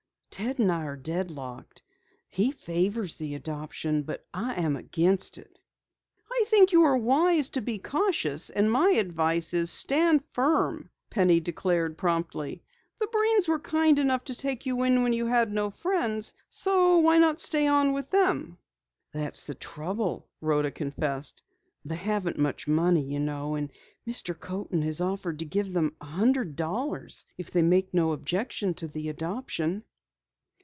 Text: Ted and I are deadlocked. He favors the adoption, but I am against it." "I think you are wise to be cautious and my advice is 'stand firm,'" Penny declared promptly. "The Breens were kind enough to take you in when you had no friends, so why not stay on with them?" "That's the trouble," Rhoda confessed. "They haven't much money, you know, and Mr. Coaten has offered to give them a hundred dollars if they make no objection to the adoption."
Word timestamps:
Ted 0.33 0.57
and 0.59 0.71
I 0.71 0.83
are 0.85 0.95
deadlocked. 0.95 1.83
He 2.29 2.51
favors 2.53 3.17
the 3.17 3.35
adoption, 3.35 4.03
but 4.03 4.25
I 4.33 4.53
am 4.59 4.77
against 4.77 5.37
it." 5.37 5.59
"I 6.31 6.45
think 6.47 6.71
you 6.71 6.83
are 6.83 6.97
wise 6.97 7.49
to 7.51 7.61
be 7.61 7.77
cautious 7.79 8.49
and 8.49 8.71
my 8.71 8.91
advice 8.91 9.53
is 9.53 9.69
'stand 9.69 10.23
firm,'" 10.31 10.89
Penny 11.11 11.41
declared 11.41 11.97
promptly. 11.97 12.63
"The 12.97 13.07
Breens 13.07 13.49
were 13.49 13.59
kind 13.59 13.99
enough 13.99 14.23
to 14.23 14.35
take 14.35 14.65
you 14.65 14.81
in 14.83 15.03
when 15.03 15.11
you 15.13 15.25
had 15.27 15.51
no 15.51 15.69
friends, 15.69 16.33
so 16.49 16.97
why 16.99 17.17
not 17.19 17.41
stay 17.41 17.67
on 17.67 17.91
with 17.91 18.09
them?" 18.09 18.57
"That's 19.11 19.45
the 19.45 19.53
trouble," 19.55 20.27
Rhoda 20.39 20.71
confessed. 20.71 21.43
"They 21.85 21.95
haven't 21.97 22.39
much 22.39 22.67
money, 22.69 23.03
you 23.03 23.19
know, 23.19 23.55
and 23.55 23.69
Mr. 24.07 24.33
Coaten 24.39 24.81
has 24.83 25.01
offered 25.01 25.39
to 25.39 25.45
give 25.45 25.73
them 25.73 25.93
a 26.01 26.05
hundred 26.05 26.55
dollars 26.55 27.25
if 27.37 27.51
they 27.51 27.61
make 27.61 27.93
no 27.93 28.11
objection 28.13 28.73
to 28.75 28.87
the 28.87 29.09
adoption." 29.09 29.83